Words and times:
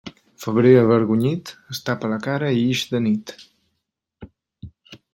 Febrer 0.45 0.71
avergonyit, 0.83 1.51
es 1.75 1.83
tapa 1.91 2.11
la 2.15 2.19
cara 2.25 2.51
i 2.57 2.65
ix 2.73 2.83
de 2.97 3.05
nit. 3.07 3.35